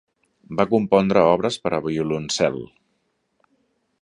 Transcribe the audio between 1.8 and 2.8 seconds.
violoncel.